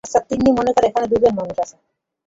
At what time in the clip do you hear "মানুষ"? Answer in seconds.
1.39-1.57